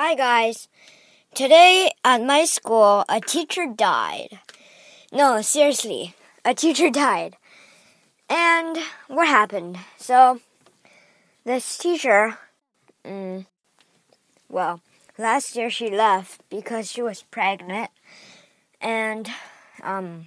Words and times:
Hi, 0.00 0.14
guys. 0.14 0.68
Today 1.34 1.90
at 2.04 2.22
my 2.22 2.44
school, 2.44 3.04
a 3.08 3.18
teacher 3.20 3.66
died. 3.66 4.38
No, 5.10 5.42
seriously, 5.42 6.14
a 6.44 6.54
teacher 6.54 6.88
died. 7.04 7.36
And 8.30 8.78
what 9.08 9.26
happened? 9.26 9.76
So, 9.96 10.38
this 11.44 11.76
teacher, 11.76 12.38
mm, 13.04 13.46
well, 14.48 14.82
last 15.18 15.56
year 15.56 15.68
she 15.68 15.90
left 15.90 16.42
because 16.48 16.92
she 16.92 17.02
was 17.02 17.24
pregnant. 17.24 17.90
And, 18.80 19.28
um, 19.82 20.26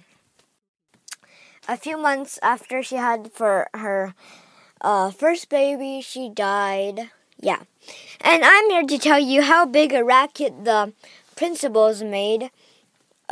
a 1.66 1.78
few 1.78 1.96
months 1.96 2.38
after 2.42 2.82
she 2.82 2.96
had 2.96 3.32
for 3.32 3.70
her 3.72 4.14
uh, 4.82 5.10
first 5.12 5.48
baby, 5.48 6.02
she 6.02 6.28
died. 6.28 7.08
Yeah. 7.42 7.58
And 8.20 8.44
I'm 8.44 8.70
here 8.70 8.84
to 8.84 8.98
tell 8.98 9.18
you 9.18 9.42
how 9.42 9.66
big 9.66 9.92
a 9.92 10.04
racket 10.04 10.64
the 10.64 10.92
principals 11.34 12.00
made 12.00 12.50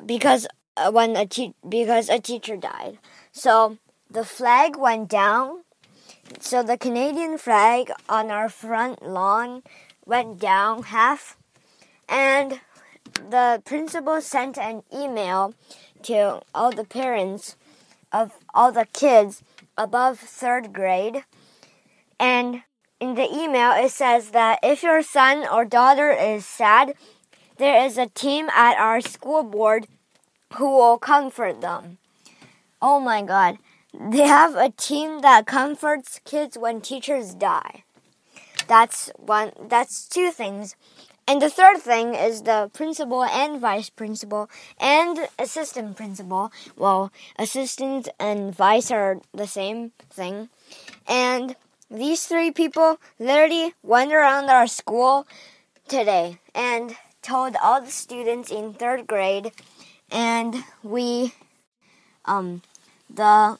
because 0.04 0.48
uh, 0.76 0.90
when 0.90 1.14
a 1.16 1.26
te- 1.26 1.54
because 1.66 2.08
a 2.08 2.18
teacher 2.18 2.56
died. 2.56 2.98
So 3.30 3.78
the 4.10 4.24
flag 4.24 4.76
went 4.76 5.08
down. 5.08 5.62
So 6.40 6.64
the 6.64 6.76
Canadian 6.76 7.38
flag 7.38 7.92
on 8.08 8.32
our 8.32 8.48
front 8.48 9.06
lawn 9.06 9.62
went 10.04 10.40
down 10.40 10.82
half 10.82 11.36
and 12.08 12.60
the 13.14 13.62
principal 13.64 14.20
sent 14.20 14.58
an 14.58 14.82
email 14.92 15.54
to 16.02 16.40
all 16.52 16.72
the 16.72 16.84
parents 16.84 17.56
of 18.12 18.32
all 18.54 18.72
the 18.72 18.86
kids 18.92 19.42
above 19.78 20.20
3rd 20.20 20.72
grade 20.72 21.24
and 22.18 22.62
in 23.00 23.14
the 23.14 23.28
email, 23.32 23.72
it 23.72 23.90
says 23.90 24.30
that 24.30 24.58
if 24.62 24.82
your 24.82 25.02
son 25.02 25.46
or 25.50 25.64
daughter 25.64 26.10
is 26.10 26.44
sad, 26.44 26.94
there 27.56 27.84
is 27.84 27.96
a 27.96 28.06
team 28.06 28.48
at 28.54 28.78
our 28.78 29.00
school 29.00 29.42
board 29.42 29.86
who 30.54 30.76
will 30.76 30.98
comfort 30.98 31.60
them. 31.60 31.98
Oh 32.80 33.00
my 33.00 33.22
god. 33.22 33.58
They 33.92 34.26
have 34.26 34.54
a 34.54 34.70
team 34.70 35.20
that 35.22 35.46
comforts 35.46 36.20
kids 36.24 36.56
when 36.56 36.80
teachers 36.80 37.34
die. 37.34 37.84
That's 38.68 39.10
one 39.16 39.52
that's 39.68 40.06
two 40.06 40.30
things. 40.30 40.76
And 41.26 41.40
the 41.40 41.50
third 41.50 41.78
thing 41.78 42.14
is 42.14 42.42
the 42.42 42.70
principal 42.72 43.24
and 43.24 43.60
vice 43.60 43.90
principal 43.90 44.50
and 44.80 45.28
assistant 45.38 45.96
principal. 45.96 46.52
Well, 46.76 47.12
assistant 47.38 48.08
and 48.18 48.54
vice 48.54 48.90
are 48.90 49.20
the 49.32 49.46
same 49.46 49.92
thing. 50.10 50.48
And 51.06 51.56
these 51.90 52.24
three 52.24 52.50
people 52.50 52.98
literally 53.18 53.74
went 53.82 54.12
around 54.12 54.48
our 54.48 54.66
school 54.66 55.26
today 55.88 56.38
and 56.54 56.96
told 57.20 57.56
all 57.62 57.80
the 57.80 57.90
students 57.90 58.50
in 58.50 58.72
third 58.72 59.06
grade, 59.06 59.50
and 60.10 60.64
we, 60.82 61.34
um, 62.24 62.62
the 63.12 63.58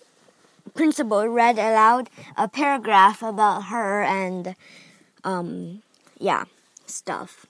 principal 0.75 1.27
read 1.27 1.58
aloud 1.58 2.08
a 2.36 2.48
paragraph 2.48 3.23
about 3.23 3.64
her 3.64 4.03
and, 4.03 4.55
um, 5.25 5.83
yeah, 6.19 6.45
stuff. 6.86 7.47